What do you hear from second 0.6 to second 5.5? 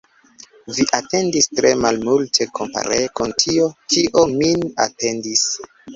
Vi atendis tre malmulte, kompare kun tio, kio min atendis.